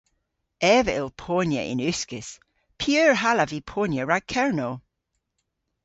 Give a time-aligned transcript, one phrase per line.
[0.75, 2.29] Ev a yll ponya yn uskis.
[2.79, 4.75] P'eur hallav vy ponya rag Kernow?